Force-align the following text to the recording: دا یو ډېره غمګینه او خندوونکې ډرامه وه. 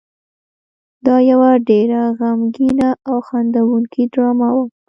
دا 1.05 1.15
یو 1.29 1.41
ډېره 1.69 2.01
غمګینه 2.17 2.89
او 3.09 3.17
خندوونکې 3.27 4.03
ډرامه 4.13 4.49
وه. 4.55 4.65